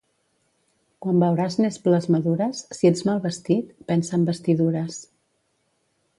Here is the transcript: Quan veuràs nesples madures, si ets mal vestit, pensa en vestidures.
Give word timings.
Quan 1.05 1.19
veuràs 1.23 1.57
nesples 1.63 2.07
madures, 2.15 2.63
si 2.79 2.91
ets 2.91 3.07
mal 3.11 3.23
vestit, 3.27 3.69
pensa 3.93 4.19
en 4.19 4.27
vestidures. 4.33 5.01